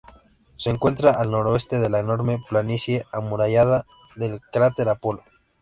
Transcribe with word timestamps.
Se 0.57 0.71
encuentra 0.71 1.11
al 1.11 1.29
noroeste 1.29 1.77
de 1.79 1.87
la 1.87 1.99
enorme 1.99 2.43
planicie 2.49 3.05
amurallada 3.11 3.85
del 4.15 4.41
cráter 4.51 4.89
Apolo. 4.89 5.21